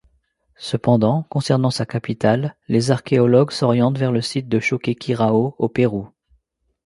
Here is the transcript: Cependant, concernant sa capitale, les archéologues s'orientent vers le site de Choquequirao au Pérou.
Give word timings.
Cependant, 0.57 1.27
concernant 1.29 1.69
sa 1.69 1.85
capitale, 1.85 2.55
les 2.67 2.89
archéologues 2.89 3.51
s'orientent 3.51 3.99
vers 3.99 4.11
le 4.11 4.21
site 4.21 4.47
de 4.49 4.59
Choquequirao 4.59 5.53
au 5.59 5.69
Pérou. 5.69 6.09